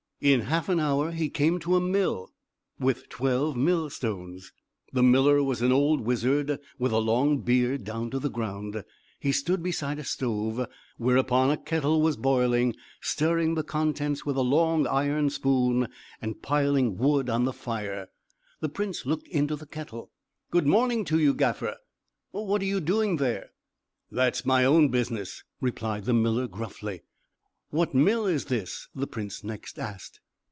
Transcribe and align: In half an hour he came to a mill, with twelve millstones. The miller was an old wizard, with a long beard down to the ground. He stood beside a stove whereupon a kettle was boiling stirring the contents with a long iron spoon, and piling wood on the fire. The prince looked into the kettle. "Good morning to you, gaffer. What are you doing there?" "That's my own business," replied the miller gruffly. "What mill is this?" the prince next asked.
In 0.23 0.41
half 0.41 0.69
an 0.69 0.79
hour 0.79 1.09
he 1.09 1.31
came 1.31 1.57
to 1.61 1.75
a 1.75 1.81
mill, 1.81 2.31
with 2.79 3.09
twelve 3.09 3.57
millstones. 3.57 4.53
The 4.93 5.01
miller 5.01 5.41
was 5.41 5.63
an 5.63 5.71
old 5.71 6.01
wizard, 6.01 6.59
with 6.77 6.91
a 6.91 6.99
long 6.99 7.39
beard 7.39 7.83
down 7.83 8.11
to 8.11 8.19
the 8.19 8.29
ground. 8.29 8.83
He 9.19 9.31
stood 9.31 9.63
beside 9.63 9.97
a 9.97 10.03
stove 10.03 10.67
whereupon 10.97 11.49
a 11.49 11.57
kettle 11.57 12.03
was 12.03 12.17
boiling 12.17 12.75
stirring 13.01 13.55
the 13.55 13.63
contents 13.63 14.23
with 14.23 14.35
a 14.37 14.41
long 14.43 14.85
iron 14.85 15.31
spoon, 15.31 15.87
and 16.21 16.39
piling 16.43 16.97
wood 16.97 17.27
on 17.27 17.45
the 17.45 17.51
fire. 17.51 18.07
The 18.59 18.69
prince 18.69 19.07
looked 19.07 19.27
into 19.27 19.55
the 19.55 19.65
kettle. 19.65 20.11
"Good 20.51 20.67
morning 20.67 21.03
to 21.05 21.17
you, 21.19 21.33
gaffer. 21.33 21.77
What 22.29 22.61
are 22.61 22.65
you 22.65 22.79
doing 22.79 23.15
there?" 23.17 23.49
"That's 24.11 24.45
my 24.45 24.65
own 24.65 24.89
business," 24.89 25.43
replied 25.59 26.05
the 26.05 26.13
miller 26.13 26.47
gruffly. 26.47 27.01
"What 27.73 27.93
mill 27.95 28.27
is 28.27 28.43
this?" 28.47 28.89
the 28.93 29.07
prince 29.07 29.45
next 29.45 29.79
asked. 29.79 30.19